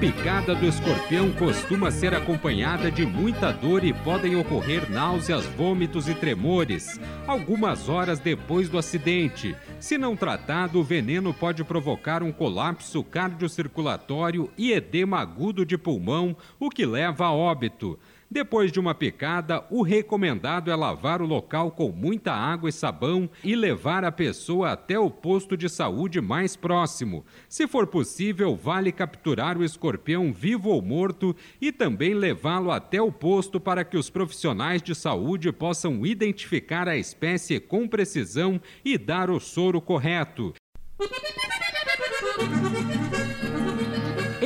Picada 0.00 0.54
do 0.54 0.64
escorpião 0.64 1.32
costuma 1.32 1.90
ser 1.90 2.14
acompanhada 2.14 2.88
de 2.88 3.04
muita 3.04 3.50
dor 3.50 3.82
e 3.82 3.92
podem 3.92 4.36
ocorrer 4.36 4.88
náuseas, 4.88 5.44
vômitos 5.44 6.08
e 6.08 6.14
tremores 6.14 7.00
algumas 7.28 7.90
horas 7.90 8.18
depois 8.18 8.68
do 8.68 8.78
acidente. 8.78 9.54
Se 9.78 9.98
não 9.98 10.16
tratado, 10.16 10.80
o 10.80 10.84
veneno 10.84 11.34
pode 11.34 11.62
provocar 11.62 12.22
um 12.22 12.32
colapso 12.32 13.04
cardiocirculatório 13.04 14.50
e 14.56 14.72
edema 14.72 15.18
agudo 15.18 15.66
de 15.66 15.76
pulmão, 15.76 16.34
o 16.58 16.70
que 16.70 16.86
leva 16.86 17.26
a 17.26 17.32
óbito. 17.32 17.98
Depois 18.30 18.70
de 18.70 18.78
uma 18.78 18.94
picada, 18.94 19.64
o 19.70 19.80
recomendado 19.80 20.70
é 20.70 20.76
lavar 20.76 21.22
o 21.22 21.26
local 21.26 21.70
com 21.70 21.90
muita 21.90 22.30
água 22.30 22.68
e 22.68 22.72
sabão 22.72 23.28
e 23.42 23.56
levar 23.56 24.04
a 24.04 24.12
pessoa 24.12 24.72
até 24.72 24.98
o 24.98 25.10
posto 25.10 25.56
de 25.56 25.66
saúde 25.66 26.20
mais 26.20 26.54
próximo. 26.54 27.24
Se 27.48 27.66
for 27.66 27.86
possível, 27.86 28.54
vale 28.54 28.92
capturar 28.92 29.56
o 29.56 29.64
escorpião 29.64 30.30
vivo 30.30 30.68
ou 30.68 30.82
morto 30.82 31.34
e 31.58 31.72
também 31.72 32.12
levá-lo 32.12 32.70
até 32.70 33.00
o 33.00 33.10
posto 33.10 33.58
para 33.58 33.82
que 33.82 33.96
os 33.96 34.10
profissionais 34.10 34.82
de 34.82 34.94
saúde 34.94 35.50
possam 35.50 36.04
identificar 36.04 36.86
a 36.86 36.98
espécie 36.98 37.58
com 37.58 37.88
precisão 37.88 38.60
e 38.84 38.98
dar 38.98 39.30
o 39.30 39.40
soro 39.40 39.80
correto. 39.80 40.52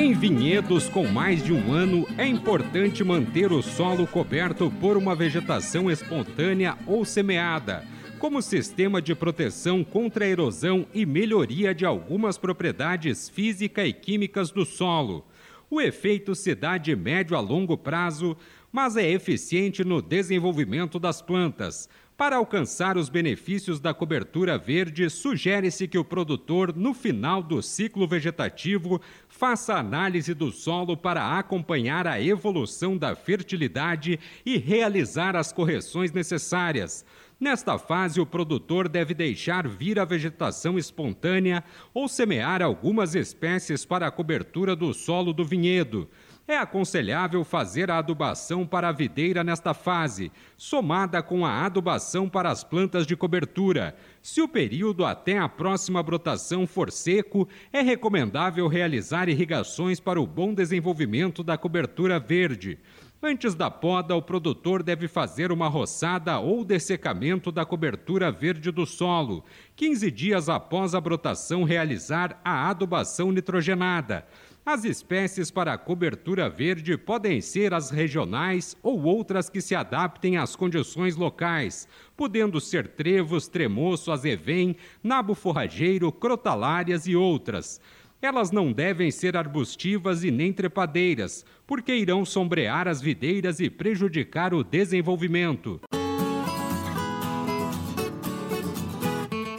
Em 0.02 0.14
vinhedos 0.14 0.88
com 0.88 1.06
mais 1.06 1.44
de 1.44 1.52
um 1.52 1.72
ano, 1.72 2.04
é 2.18 2.26
importante 2.26 3.04
manter 3.04 3.52
o 3.52 3.62
solo 3.62 4.04
coberto 4.04 4.68
por 4.80 4.96
uma 4.96 5.14
vegetação 5.14 5.88
espontânea 5.88 6.76
ou 6.88 7.04
semeada, 7.04 7.86
como 8.18 8.42
sistema 8.42 9.00
de 9.00 9.14
proteção 9.14 9.84
contra 9.84 10.24
a 10.24 10.28
erosão 10.28 10.84
e 10.92 11.06
melhoria 11.06 11.72
de 11.72 11.86
algumas 11.86 12.36
propriedades 12.36 13.28
física 13.28 13.86
e 13.86 13.92
químicas 13.92 14.50
do 14.50 14.66
solo. 14.66 15.24
O 15.70 15.80
efeito 15.80 16.34
se 16.34 16.52
dá 16.52 16.78
de 16.78 16.96
médio 16.96 17.36
a 17.36 17.40
longo 17.40 17.78
prazo, 17.78 18.36
mas 18.72 18.96
é 18.96 19.08
eficiente 19.08 19.84
no 19.84 20.02
desenvolvimento 20.02 20.98
das 20.98 21.22
plantas, 21.22 21.88
para 22.22 22.36
alcançar 22.36 22.96
os 22.96 23.08
benefícios 23.08 23.80
da 23.80 23.92
cobertura 23.92 24.56
verde, 24.56 25.10
sugere-se 25.10 25.88
que 25.88 25.98
o 25.98 26.04
produtor, 26.04 26.72
no 26.72 26.94
final 26.94 27.42
do 27.42 27.60
ciclo 27.60 28.06
vegetativo, 28.06 29.00
faça 29.28 29.74
análise 29.74 30.32
do 30.32 30.52
solo 30.52 30.96
para 30.96 31.36
acompanhar 31.36 32.06
a 32.06 32.22
evolução 32.22 32.96
da 32.96 33.16
fertilidade 33.16 34.20
e 34.46 34.56
realizar 34.56 35.34
as 35.34 35.52
correções 35.52 36.12
necessárias. 36.12 37.04
Nesta 37.40 37.76
fase, 37.76 38.20
o 38.20 38.26
produtor 38.26 38.88
deve 38.88 39.14
deixar 39.14 39.66
vir 39.66 39.98
a 39.98 40.04
vegetação 40.04 40.78
espontânea 40.78 41.64
ou 41.92 42.06
semear 42.06 42.62
algumas 42.62 43.16
espécies 43.16 43.84
para 43.84 44.06
a 44.06 44.12
cobertura 44.12 44.76
do 44.76 44.94
solo 44.94 45.32
do 45.32 45.44
vinhedo. 45.44 46.08
É 46.46 46.56
aconselhável 46.56 47.44
fazer 47.44 47.88
a 47.88 47.98
adubação 47.98 48.66
para 48.66 48.88
a 48.88 48.92
videira 48.92 49.44
nesta 49.44 49.72
fase, 49.72 50.32
somada 50.56 51.22
com 51.22 51.46
a 51.46 51.64
adubação 51.64 52.28
para 52.28 52.50
as 52.50 52.64
plantas 52.64 53.06
de 53.06 53.16
cobertura. 53.16 53.94
Se 54.20 54.42
o 54.42 54.48
período 54.48 55.04
até 55.04 55.38
a 55.38 55.48
próxima 55.48 56.02
brotação 56.02 56.66
for 56.66 56.90
seco, 56.90 57.48
é 57.72 57.80
recomendável 57.80 58.66
realizar 58.66 59.28
irrigações 59.28 60.00
para 60.00 60.20
o 60.20 60.26
bom 60.26 60.52
desenvolvimento 60.52 61.44
da 61.44 61.56
cobertura 61.56 62.18
verde. 62.18 62.76
Antes 63.24 63.54
da 63.54 63.70
poda, 63.70 64.16
o 64.16 64.20
produtor 64.20 64.82
deve 64.82 65.06
fazer 65.06 65.52
uma 65.52 65.68
roçada 65.68 66.40
ou 66.40 66.64
dessecamento 66.64 67.52
da 67.52 67.64
cobertura 67.64 68.32
verde 68.32 68.72
do 68.72 68.84
solo. 68.84 69.44
15 69.76 70.10
dias 70.10 70.48
após 70.48 70.92
a 70.92 71.00
brotação, 71.00 71.62
realizar 71.62 72.40
a 72.44 72.68
adubação 72.68 73.30
nitrogenada. 73.30 74.26
As 74.66 74.84
espécies 74.84 75.52
para 75.52 75.78
cobertura 75.78 76.50
verde 76.50 76.96
podem 76.98 77.40
ser 77.40 77.72
as 77.72 77.90
regionais 77.90 78.76
ou 78.82 79.04
outras 79.04 79.48
que 79.48 79.60
se 79.60 79.76
adaptem 79.76 80.36
às 80.36 80.56
condições 80.56 81.14
locais, 81.14 81.86
podendo 82.16 82.60
ser 82.60 82.88
trevos, 82.88 83.46
tremoço, 83.46 84.10
azevém, 84.10 84.76
nabo 85.00 85.36
forrageiro, 85.36 86.10
crotalárias 86.10 87.06
e 87.06 87.14
outras. 87.14 87.80
Elas 88.22 88.52
não 88.52 88.72
devem 88.72 89.10
ser 89.10 89.36
arbustivas 89.36 90.22
e 90.22 90.30
nem 90.30 90.52
trepadeiras, 90.52 91.44
porque 91.66 91.92
irão 91.92 92.24
sombrear 92.24 92.86
as 92.86 93.02
videiras 93.02 93.58
e 93.58 93.68
prejudicar 93.68 94.54
o 94.54 94.62
desenvolvimento. 94.62 95.80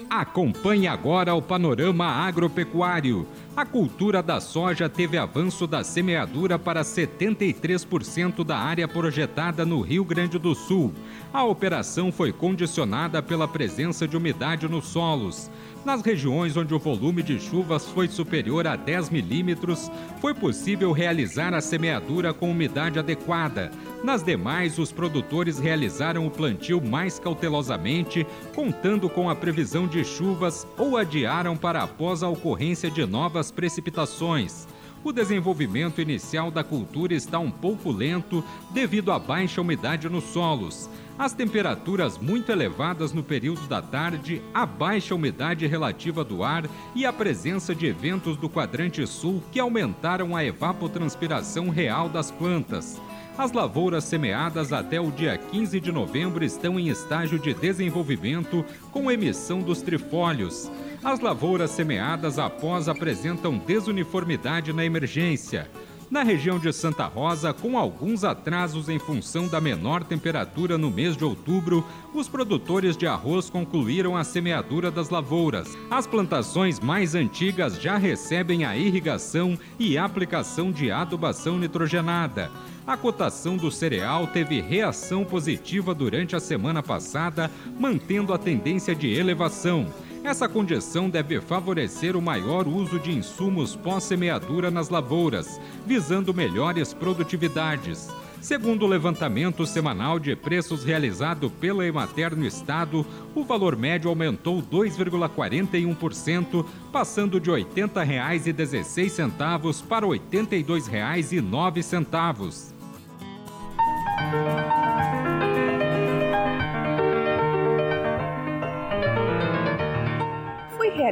Acompanhe 0.10 0.88
agora 0.88 1.36
o 1.36 1.42
panorama 1.42 2.06
agropecuário. 2.06 3.28
A 3.56 3.64
cultura 3.64 4.24
da 4.24 4.42
soja 4.42 4.90
teve 4.90 5.16
avanço 5.16 5.68
da 5.68 5.84
semeadura 5.84 6.58
para 6.58 6.82
73% 6.82 8.44
da 8.44 8.58
área 8.58 8.88
projetada 8.88 9.64
no 9.64 9.80
Rio 9.80 10.04
Grande 10.04 10.40
do 10.40 10.56
Sul. 10.56 10.92
A 11.32 11.44
operação 11.44 12.12
foi 12.12 12.34
condicionada 12.34 13.22
pela 13.22 13.48
presença 13.48 14.08
de 14.08 14.18
umidade 14.18 14.68
nos 14.68 14.88
solos. 14.88 15.52
Nas 15.86 16.02
regiões 16.02 16.58
onde 16.58 16.74
o 16.74 16.80
volume 16.80 17.22
de 17.22 17.40
chuvas 17.40 17.88
foi 17.90 18.08
superior 18.08 18.66
a 18.66 18.76
10 18.76 19.12
milímetros, 19.12 19.92
foi 20.20 20.34
possível 20.34 20.92
realizar 20.92 21.54
a 21.54 21.62
semeadura 21.62 22.34
com 22.34 22.50
umidade 22.50 22.98
adequada. 22.98 23.70
Nas 24.04 24.22
demais, 24.22 24.78
os 24.78 24.92
produtores 24.92 25.58
realizaram 25.58 26.28
o 26.28 26.32
plantio 26.32 26.82
mais 26.82 27.18
cautelosamente, 27.18 28.28
contando 28.54 29.10
com 29.10 29.30
a 29.30 29.36
previsão 29.36 29.88
de 29.88 30.04
chuvas 30.04 30.68
ou 30.78 30.98
adiaram 30.98 31.56
para 31.56 31.82
após 31.82 32.22
a 32.22 32.28
ocorrência 32.28 32.92
de 32.92 33.06
novas 33.06 33.50
precipitações 33.50 34.68
o 35.04 35.12
desenvolvimento 35.12 36.00
inicial 36.00 36.50
da 36.50 36.64
cultura 36.64 37.14
está 37.14 37.38
um 37.38 37.52
pouco 37.52 37.92
lento 37.92 38.44
devido 38.72 39.12
à 39.12 39.20
baixa 39.20 39.60
umidade 39.60 40.08
nos 40.08 40.24
solos. 40.24 40.90
As 41.20 41.34
temperaturas 41.34 42.18
muito 42.18 42.52
elevadas 42.52 43.12
no 43.12 43.22
período 43.22 43.68
da 43.68 43.82
tarde, 43.82 44.42
a 44.54 44.66
baixa 44.66 45.14
umidade 45.14 45.68
relativa 45.68 46.24
do 46.24 46.44
ar 46.44 46.64
e 46.96 47.06
a 47.06 47.14
presença 47.14 47.76
de 47.76 47.86
eventos 47.86 48.38
do 48.38 48.50
quadrante 48.50 49.06
sul 49.06 49.44
que 49.52 49.60
aumentaram 49.60 50.36
a 50.36 50.44
evapotranspiração 50.44 51.70
real 51.70 52.08
das 52.08 52.32
plantas. 52.32 53.00
As 53.36 53.52
lavouras 53.52 54.04
semeadas 54.04 54.72
até 54.72 55.02
o 55.02 55.10
dia 55.10 55.36
15 55.36 55.80
de 55.80 55.92
novembro 55.92 56.46
estão 56.46 56.80
em 56.80 56.90
estágio 56.90 57.40
de 57.40 57.52
desenvolvimento 57.52 58.64
com 58.92 59.12
emissão 59.12 59.60
dos 59.60 59.82
trifólios. 59.82 60.70
As 61.04 61.20
lavouras 61.20 61.72
semeadas 61.72 62.38
após 62.38 62.88
apresentam 62.88 63.58
desuniformidade 63.58 64.72
na 64.72 64.86
emergência 64.86 65.68
na 66.14 66.22
região 66.22 66.60
de 66.60 66.72
Santa 66.72 67.08
Rosa, 67.08 67.52
com 67.54 67.76
alguns 67.76 68.24
atrasos 68.24 68.88
em 68.88 69.00
função 69.00 69.48
da 69.48 69.60
menor 69.60 70.04
temperatura 70.04 70.78
no 70.78 70.92
mês 70.92 71.18
de 71.18 71.26
outubro, 71.26 71.84
os 72.14 72.30
produtores 72.30 72.96
de 72.96 73.08
arroz 73.08 73.50
concluíram 73.50 74.16
a 74.16 74.24
semeadura 74.24 74.92
das 74.92 75.10
lavouras. 75.10 75.76
As 75.90 76.06
plantações 76.06 76.80
mais 76.80 77.16
antigas 77.16 77.82
já 77.82 77.98
recebem 77.98 78.64
a 78.64 78.78
irrigação 78.78 79.58
e 79.80 79.98
aplicação 79.98 80.72
de 80.72 80.92
adubação 80.92 81.58
nitrogenada. 81.58 82.52
A 82.86 82.98
cotação 82.98 83.56
do 83.56 83.72
cereal 83.72 84.28
teve 84.28 84.60
reação 84.60 85.24
positiva 85.24 85.96
durante 85.96 86.36
a 86.36 86.40
semana 86.40 86.84
passada, 86.84 87.50
mantendo 87.80 88.34
a 88.34 88.38
tendência 88.38 88.94
de 88.94 89.10
elevação. 89.10 89.88
Essa 90.22 90.50
condição 90.50 91.10
deve 91.10 91.40
favorecer 91.40 92.18
o 92.18 92.22
maior 92.22 92.68
uso 92.68 93.00
de 93.00 93.12
insumos 93.12 93.74
pós-semeadura 93.74 94.70
nas 94.70 94.90
lavouras, 94.90 95.62
visando 95.86 96.34
melhores 96.34 96.94
produtividades. 96.94 98.10
Segundo 98.42 98.84
o 98.84 98.88
levantamento 98.88 99.66
semanal 99.66 100.20
de 100.20 100.36
preços 100.36 100.84
realizado 100.84 101.50
pela 101.50 101.86
Emater 101.86 102.36
no 102.36 102.46
estado, 102.46 103.06
o 103.34 103.46
valor 103.46 103.78
médio 103.78 104.10
aumentou 104.10 104.62
2,41%, 104.62 106.66
passando 106.92 107.40
de 107.40 107.50
R$ 107.50 107.64
80,16 107.64 109.88
para 109.88 110.06
R$ 110.06 110.20
82,09. 110.20 112.73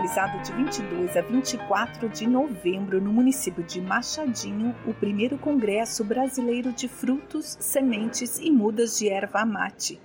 Realizado 0.02 0.42
de 0.42 0.52
22 0.52 1.16
a 1.16 1.22
24 1.22 2.10
de 2.10 2.26
novembro 2.26 3.00
no 3.00 3.14
município 3.14 3.64
de 3.64 3.80
Machadinho 3.80 4.76
o 4.88 4.94
primeiro 4.96 5.38
Congresso 5.38 6.04
Brasileiro 6.04 6.72
de 6.72 6.88
Frutos, 6.88 7.56
Sementes 7.60 8.40
e 8.40 8.50
Mudas 8.50 8.98
de 8.98 9.10
Erva 9.10 9.46
Mate. 9.46 10.02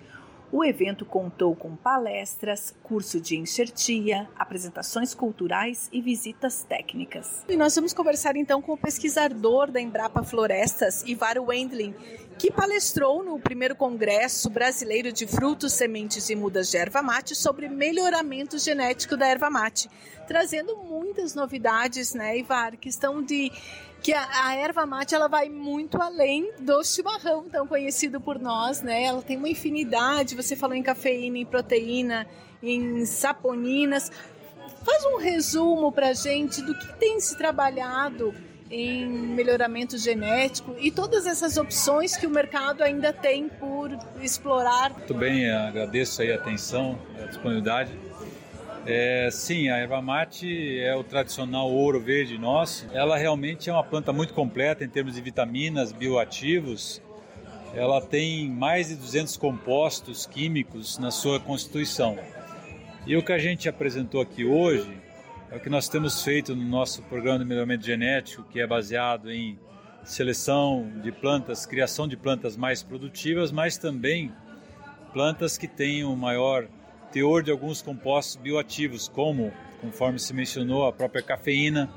O 0.57 0.65
evento 0.65 1.05
contou 1.05 1.55
com 1.55 1.77
palestras, 1.77 2.75
curso 2.83 3.21
de 3.21 3.37
enxertia, 3.37 4.27
apresentações 4.35 5.13
culturais 5.13 5.91
e 5.93 6.01
visitas 6.01 6.65
técnicas. 6.67 7.45
E 7.47 7.59
nós 7.59 7.75
vamos 7.75 7.93
conversar 7.93 8.37
então 8.37 8.63
com 8.63 8.73
o 8.73 8.79
pesquisador 8.79 9.71
da 9.71 9.83
Embrapa 9.83 10.23
Florestas, 10.23 11.03
Ivar 11.03 11.37
Wendling, 11.39 11.95
que 12.39 12.51
palestrou 12.51 13.23
no 13.23 13.39
primeiro 13.39 13.77
Congresso 13.77 14.49
Brasileiro 14.49 15.13
de 15.13 15.27
Frutos, 15.27 15.75
Sementes 15.75 16.31
e 16.31 16.35
Mudas 16.35 16.71
de 16.71 16.79
Erva 16.79 17.03
Mate 17.03 17.35
sobre 17.35 17.69
melhoramento 17.69 18.59
genético 18.59 19.15
da 19.15 19.27
erva 19.27 19.51
mate, 19.51 19.91
trazendo 20.27 20.75
muitas 20.79 21.35
novidades, 21.35 22.15
né, 22.15 22.39
Ivar, 22.39 22.79
que 22.79 22.89
estão 22.89 23.23
de 23.23 23.53
que 24.07 24.15
a, 24.15 24.25
a, 24.45 24.55
erva 24.55 24.87
mate 24.87 25.17
ela 25.17 25.27
vai 25.27 25.49
muito 25.49 26.01
além 26.01 26.53
do 26.61 26.85
chimarrão 26.85 27.49
tão 27.49 27.67
conhecido 27.67 28.21
por 28.21 28.39
nós, 28.39 28.81
né? 28.81 29.03
Ela 29.03 29.21
tem 29.21 29.37
uma 29.37 29.49
infinidade. 29.49 30.37
Você 30.37 30.55
falou 30.55 30.77
em 30.77 30.83
cafeína, 30.83 31.39
em 31.39 31.45
proteína, 31.45 32.25
em 32.63 33.05
saponinas. 33.05 34.13
Faz 34.85 35.05
um 35.07 35.17
resumo 35.17 35.91
para 35.91 36.13
gente 36.13 36.63
do 36.63 36.73
que 36.79 36.87
tem 37.01 37.19
se 37.19 37.37
trabalhado 37.37 38.33
em 38.71 39.09
melhoramento 39.09 39.99
genético 39.99 40.77
e 40.79 40.93
todas 40.93 41.27
essas 41.27 41.57
opções 41.57 42.17
que 42.17 42.29
o 42.29 42.31
mercado 42.31 42.85
ainda 42.85 43.13
tem 43.13 43.49
por 43.49 43.91
explorar. 44.23 44.91
Muito 44.91 45.15
bem, 45.15 45.51
agradeço 45.51 46.23
aí 46.23 46.31
a 46.31 46.37
atenção, 46.37 46.97
a 47.21 47.27
disponibilidade. 47.27 47.91
É, 48.89 49.29
sim, 49.33 49.69
a 49.69 49.79
erva 49.79 50.01
mate 50.01 50.79
é 50.79 50.95
o 50.95 51.03
tradicional 51.03 51.69
ouro 51.69 52.01
verde 52.01 52.39
nosso. 52.39 52.87
Ela 52.93 53.17
realmente 53.17 53.69
é 53.69 53.73
uma 53.73 53.83
planta 53.83 54.13
muito 54.13 54.33
completa 54.33 54.85
em 54.85 54.89
termos 54.89 55.17
de 55.17 55.21
vitaminas, 55.21 55.91
bioativos. 55.91 57.03
Ela 57.75 58.01
tem 58.01 58.49
mais 58.49 58.89
de 58.89 58.95
200 58.95 59.37
compostos 59.37 60.25
químicos 60.25 60.99
na 60.99 61.11
sua 61.11 61.41
constituição. 61.41 62.17
E 63.05 63.17
o 63.17 63.25
que 63.25 63.33
a 63.33 63.39
gente 63.39 63.69
apresentou 63.69 64.21
aqui 64.21 64.45
hoje 64.45 64.97
é 65.51 65.57
o 65.57 65.61
que 65.61 65.69
nós 65.69 65.89
temos 65.89 66.23
feito 66.23 66.55
no 66.55 66.65
nosso 66.65 67.03
programa 67.03 67.41
de 67.41 67.45
melhoramento 67.45 67.85
genético, 67.85 68.45
que 68.45 68.61
é 68.61 68.67
baseado 68.69 69.33
em 69.33 69.59
seleção 70.05 70.89
de 71.03 71.11
plantas, 71.11 71.67
criação 71.67 72.07
de 72.07 72.17
plantas 72.17 72.57
mais 72.57 72.85
produtivas, 72.85 73.51
mas 73.51 73.77
também 73.77 74.33
plantas 75.13 75.59
que 75.59 75.67
tenham 75.67 76.15
maior 76.15 76.69
teor 77.17 77.43
de 77.43 77.51
alguns 77.51 77.81
compostos 77.81 78.37
bioativos, 78.37 79.09
como, 79.09 79.51
conforme 79.81 80.19
se 80.19 80.35
mencionou, 80.35 80.85
a 80.85 80.93
própria 80.93 81.23
cafeína, 81.23 81.89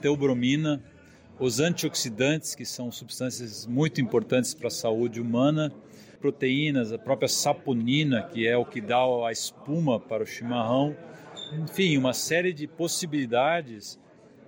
teobromina, 0.00 0.82
os 1.38 1.60
antioxidantes, 1.60 2.56
que 2.56 2.64
são 2.64 2.90
substâncias 2.90 3.68
muito 3.68 4.00
importantes 4.00 4.52
para 4.52 4.66
a 4.66 4.70
saúde 4.72 5.20
humana, 5.20 5.72
proteínas, 6.20 6.90
a 6.90 6.98
própria 6.98 7.28
saponina, 7.28 8.24
que 8.24 8.48
é 8.48 8.56
o 8.56 8.64
que 8.64 8.80
dá 8.80 8.98
a 8.98 9.30
espuma 9.30 10.00
para 10.00 10.24
o 10.24 10.26
chimarrão, 10.26 10.96
enfim, 11.62 11.96
uma 11.96 12.12
série 12.12 12.52
de 12.52 12.66
possibilidades 12.66 13.96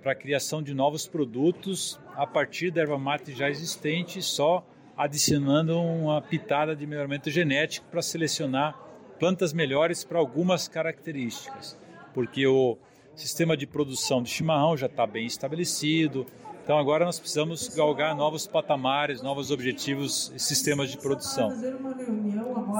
para 0.03 0.11
a 0.11 0.15
criação 0.15 0.61
de 0.61 0.73
novos 0.73 1.07
produtos 1.07 1.97
a 2.17 2.27
partir 2.27 2.69
da 2.69 2.81
erva 2.81 2.97
mate 2.97 3.31
já 3.31 3.49
existente, 3.49 4.21
só 4.21 4.67
adicionando 4.97 5.79
uma 5.79 6.21
pitada 6.21 6.75
de 6.75 6.85
melhoramento 6.85 7.29
genético 7.29 7.87
para 7.89 8.01
selecionar 8.01 8.86
plantas 9.19 9.53
melhores 9.53 10.03
para 10.03 10.19
algumas 10.19 10.67
características, 10.67 11.77
porque 12.13 12.45
o 12.47 12.77
sistema 13.15 13.57
de 13.57 13.65
produção 13.65 14.21
de 14.21 14.29
chimarrão 14.29 14.77
já 14.77 14.85
está 14.85 15.05
bem 15.05 15.25
estabelecido. 15.25 16.25
Então 16.63 16.77
agora 16.77 17.05
nós 17.05 17.17
precisamos 17.17 17.69
galgar 17.69 18.15
novos 18.15 18.45
patamares, 18.45 19.21
novos 19.21 19.51
objetivos 19.51 20.31
e 20.35 20.39
sistemas 20.39 20.91
de 20.91 20.97
produção. 20.97 21.49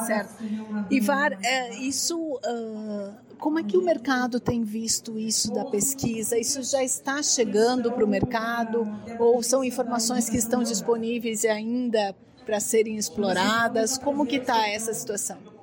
Certo. 0.06 0.44
Ivar, 0.92 1.32
é, 1.44 1.74
isso, 1.76 2.18
uh, 2.20 3.14
como 3.40 3.60
é 3.60 3.64
que 3.64 3.78
o 3.78 3.82
mercado 3.82 4.40
tem 4.42 4.62
visto 4.62 5.18
isso 5.18 5.54
da 5.54 5.64
pesquisa? 5.66 6.38
Isso 6.38 6.62
já 6.64 6.84
está 6.84 7.24
chegando 7.24 7.92
para 7.92 8.04
o 8.04 8.08
mercado 8.08 8.86
ou 9.20 9.42
são 9.42 9.64
informações 9.64 10.30
que 10.30 10.38
estão 10.38 10.64
disponíveis 10.64 11.46
ainda 11.46 12.14
para 12.46 12.60
serem 12.60 12.98
exploradas? 12.98 13.98
Como 13.98 14.26
que 14.26 14.36
está 14.36 14.68
essa 14.68 14.94
situação? 14.94 15.57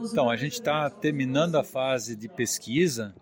Então, 0.00 0.30
a 0.30 0.36
gente 0.36 0.54
está 0.54 0.88
terminando 0.88 1.56
a 1.56 1.62
fase 1.62 2.16
de 2.16 2.26
pesquisa. 2.26 3.14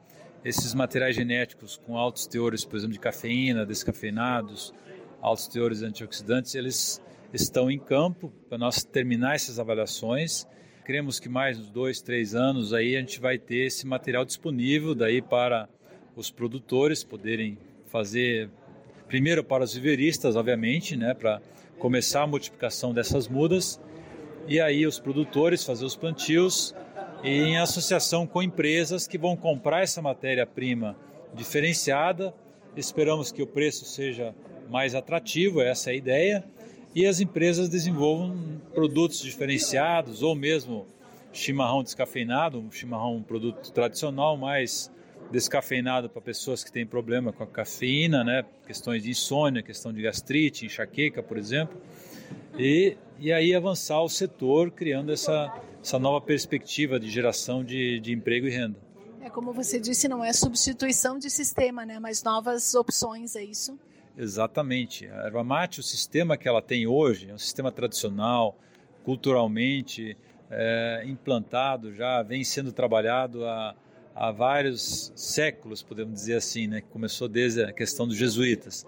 Esses 0.44 0.72
materiais 0.72 1.16
genéticos 1.16 1.76
com 1.76 1.98
altos 1.98 2.28
teores, 2.28 2.64
por 2.64 2.76
exemplo, 2.76 2.92
de 2.92 3.00
cafeína, 3.00 3.66
descafeinados, 3.66 4.72
altos 5.20 5.48
teores 5.48 5.80
de 5.80 5.86
antioxidantes, 5.86 6.54
eles 6.54 7.02
estão 7.32 7.70
em 7.70 7.78
campo 7.78 8.32
para 8.48 8.56
nós 8.56 8.84
terminar 8.84 9.34
essas 9.34 9.58
avaliações. 9.58 10.46
Queremos 10.86 11.18
que 11.18 11.28
mais 11.28 11.58
uns 11.58 11.70
dois, 11.70 12.00
três 12.00 12.36
anos 12.36 12.72
aí 12.72 12.96
a 12.96 13.00
gente 13.00 13.20
vai 13.20 13.36
ter 13.36 13.66
esse 13.66 13.84
material 13.84 14.24
disponível 14.24 14.94
daí 14.94 15.20
para 15.20 15.68
os 16.14 16.30
produtores 16.30 17.02
poderem 17.02 17.58
fazer 17.86 18.48
primeiro 19.08 19.42
para 19.42 19.64
os 19.64 19.74
viveristas, 19.74 20.36
obviamente, 20.36 20.96
né, 20.96 21.14
para 21.14 21.42
começar 21.80 22.22
a 22.22 22.26
multiplicação 22.28 22.94
dessas 22.94 23.26
mudas 23.26 23.80
e 24.46 24.60
aí 24.60 24.86
os 24.86 24.98
produtores 24.98 25.64
fazer 25.64 25.84
os 25.84 25.96
plantios 25.96 26.74
em 27.22 27.58
associação 27.58 28.26
com 28.26 28.42
empresas 28.42 29.06
que 29.06 29.18
vão 29.18 29.36
comprar 29.36 29.82
essa 29.82 30.00
matéria-prima 30.00 30.96
diferenciada. 31.34 32.34
Esperamos 32.76 33.30
que 33.30 33.42
o 33.42 33.46
preço 33.46 33.84
seja 33.84 34.34
mais 34.70 34.94
atrativo, 34.94 35.60
essa 35.60 35.90
é 35.90 35.92
a 35.92 35.96
ideia, 35.96 36.44
e 36.94 37.06
as 37.06 37.20
empresas 37.20 37.68
desenvolvam 37.68 38.36
produtos 38.72 39.20
diferenciados 39.20 40.22
ou 40.22 40.34
mesmo 40.34 40.86
chimarrão 41.32 41.82
descafeinado, 41.82 42.58
um 42.58 42.70
chimarrão 42.70 43.16
um 43.16 43.22
produto 43.22 43.70
tradicional, 43.72 44.36
mais 44.36 44.90
descafeinado 45.30 46.08
para 46.08 46.20
pessoas 46.20 46.64
que 46.64 46.72
têm 46.72 46.84
problema 46.84 47.32
com 47.32 47.44
a 47.44 47.46
cafeína, 47.46 48.24
né? 48.24 48.44
questões 48.66 49.02
de 49.02 49.10
insônia, 49.10 49.62
questão 49.62 49.92
de 49.92 50.02
gastrite, 50.02 50.66
enxaqueca, 50.66 51.22
por 51.22 51.36
exemplo 51.36 51.80
e, 52.58 52.96
e 53.18 53.32
aí 53.32 53.54
avançar 53.54 54.02
o 54.02 54.08
setor 54.08 54.70
criando 54.70 55.12
essa, 55.12 55.52
essa 55.82 55.98
nova 55.98 56.20
perspectiva 56.24 57.00
de 57.00 57.10
geração 57.10 57.64
de, 57.64 58.00
de 58.00 58.12
emprego 58.12 58.46
e 58.46 58.50
renda. 58.50 58.78
É 59.22 59.28
como 59.28 59.52
você 59.52 59.78
disse, 59.78 60.08
não 60.08 60.24
é 60.24 60.32
substituição 60.32 61.18
de 61.18 61.30
sistema, 61.30 61.84
né? 61.84 61.98
mas 61.98 62.22
novas 62.22 62.74
opções, 62.74 63.36
é 63.36 63.44
isso? 63.44 63.78
Exatamente. 64.16 65.06
A 65.06 65.26
erva 65.26 65.44
mate, 65.44 65.80
o 65.80 65.82
sistema 65.82 66.36
que 66.36 66.48
ela 66.48 66.60
tem 66.60 66.86
hoje, 66.86 67.30
é 67.30 67.34
um 67.34 67.38
sistema 67.38 67.70
tradicional, 67.70 68.58
culturalmente 69.04 70.16
é, 70.50 71.04
implantado, 71.06 71.94
já 71.94 72.22
vem 72.22 72.42
sendo 72.42 72.72
trabalhado 72.72 73.44
há, 73.46 73.74
há 74.14 74.30
vários 74.30 75.12
séculos, 75.14 75.82
podemos 75.82 76.14
dizer 76.14 76.34
assim, 76.34 76.66
né? 76.66 76.80
que 76.80 76.88
começou 76.88 77.28
desde 77.28 77.62
a 77.62 77.72
questão 77.72 78.06
dos 78.06 78.16
jesuítas, 78.16 78.84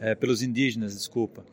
é, 0.00 0.14
pelos 0.14 0.42
indígenas, 0.42 0.94
desculpa. 0.94 1.44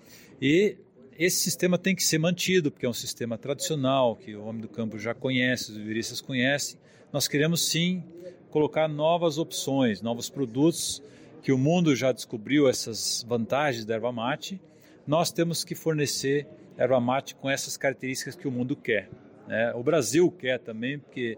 E 0.41 0.77
esse 1.19 1.41
sistema 1.41 1.77
tem 1.77 1.93
que 1.93 2.01
ser 2.01 2.17
mantido, 2.17 2.71
porque 2.71 2.85
é 2.85 2.89
um 2.89 2.93
sistema 2.93 3.37
tradicional, 3.37 4.15
que 4.15 4.33
o 4.37 4.45
homem 4.45 4.61
do 4.61 4.69
campo 4.69 4.97
já 4.97 5.13
conhece, 5.13 5.69
os 5.69 5.77
viveristas 5.77 6.21
conhecem. 6.21 6.79
Nós 7.11 7.27
queremos 7.27 7.67
sim 7.67 8.01
colocar 8.49 8.87
novas 8.87 9.37
opções, 9.37 10.01
novos 10.01 10.29
produtos, 10.29 11.03
que 11.43 11.51
o 11.51 11.57
mundo 11.57 11.93
já 11.93 12.13
descobriu 12.13 12.69
essas 12.69 13.25
vantagens 13.27 13.83
da 13.83 13.95
erva 13.95 14.13
mate. 14.13 14.61
Nós 15.05 15.29
temos 15.29 15.65
que 15.65 15.75
fornecer 15.75 16.47
erva 16.77 17.01
mate 17.01 17.35
com 17.35 17.49
essas 17.49 17.75
características 17.75 18.37
que 18.37 18.47
o 18.47 18.51
mundo 18.51 18.73
quer. 18.73 19.09
Né? 19.45 19.73
O 19.73 19.83
Brasil 19.83 20.31
quer 20.31 20.57
também, 20.57 20.99
porque 20.99 21.37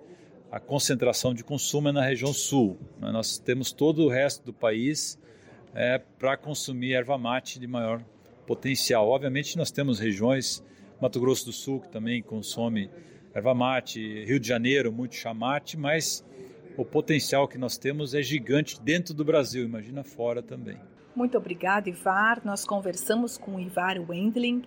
a 0.51 0.59
concentração 0.59 1.33
de 1.33 1.43
consumo 1.43 1.89
é 1.89 1.91
na 1.91 2.05
região 2.05 2.31
sul. 2.31 2.77
Né? 2.99 3.11
Nós 3.11 3.39
temos 3.39 3.71
todo 3.71 4.03
o 4.03 4.09
resto 4.09 4.45
do 4.45 4.53
país 4.53 5.17
é, 5.73 5.97
para 6.19 6.37
consumir 6.37 6.93
erva 6.93 7.17
mate 7.17 7.59
de 7.59 7.65
maior 7.65 8.03
potencial. 8.45 9.07
Obviamente, 9.07 9.57
nós 9.57 9.71
temos 9.71 9.99
regiões, 9.99 10.63
Mato 11.01 11.19
Grosso 11.19 11.45
do 11.45 11.51
Sul, 11.51 11.81
que 11.81 11.89
também 11.89 12.21
consome 12.21 12.89
erva 13.33 13.53
mate, 13.53 14.23
Rio 14.25 14.39
de 14.39 14.47
Janeiro, 14.47 14.91
muito 14.91 15.15
chamate, 15.15 15.77
mas 15.77 16.25
o 16.77 16.85
potencial 16.85 17.47
que 17.47 17.57
nós 17.57 17.77
temos 17.77 18.13
é 18.13 18.21
gigante 18.21 18.81
dentro 18.81 19.13
do 19.13 19.23
Brasil, 19.23 19.63
imagina 19.63 20.03
fora 20.03 20.41
também. 20.41 20.77
Muito 21.15 21.37
obrigado, 21.37 21.87
Ivar. 21.87 22.41
Nós 22.45 22.65
conversamos 22.65 23.37
com 23.37 23.55
o 23.55 23.59
Ivar 23.59 23.97
Wendling, 23.99 24.63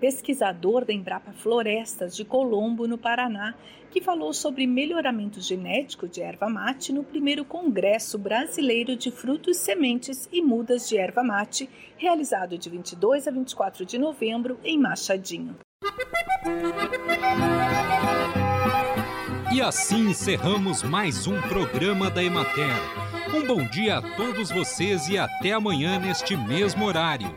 pesquisador 0.00 0.84
da 0.84 0.92
Embrapa 0.92 1.32
Florestas 1.32 2.14
de 2.14 2.24
Colombo, 2.24 2.86
no 2.86 2.98
Paraná, 2.98 3.54
que 3.90 4.00
falou 4.00 4.32
sobre 4.32 4.66
melhoramento 4.66 5.40
genético 5.40 6.06
de 6.06 6.20
erva 6.20 6.48
mate 6.48 6.92
no 6.92 7.02
primeiro 7.02 7.44
Congresso 7.44 8.18
Brasileiro 8.18 8.96
de 8.96 9.10
Frutos, 9.10 9.56
Sementes 9.56 10.28
e 10.30 10.42
Mudas 10.42 10.88
de 10.88 10.98
Erva 10.98 11.22
Mate, 11.22 11.68
realizado 11.96 12.58
de 12.58 12.68
22 12.68 13.26
a 13.26 13.30
24 13.30 13.86
de 13.86 13.98
novembro 13.98 14.58
em 14.62 14.78
Machadinho. 14.78 15.56
E 19.52 19.62
assim 19.62 20.10
encerramos 20.10 20.82
mais 20.82 21.26
um 21.26 21.40
programa 21.42 22.10
da 22.10 22.22
Emater. 22.22 22.76
Um 23.34 23.46
bom 23.46 23.64
dia 23.64 23.98
a 23.98 24.02
todos 24.16 24.50
vocês 24.50 25.08
e 25.08 25.16
até 25.16 25.52
amanhã 25.52 25.98
neste 25.98 26.36
mesmo 26.36 26.84
horário. 26.84 27.34